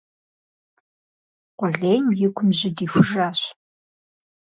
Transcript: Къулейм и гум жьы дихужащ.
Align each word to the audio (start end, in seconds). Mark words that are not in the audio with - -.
Къулейм 1.57 2.05
и 2.25 2.27
гум 2.35 2.49
жьы 2.57 2.69
дихужащ. 2.77 3.39